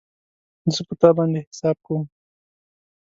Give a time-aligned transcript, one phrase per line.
[0.73, 2.03] زه په تا باندی حساب کوم